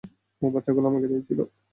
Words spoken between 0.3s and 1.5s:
ওই বাচ্চাগুলো আমাকে দিয়েছিল।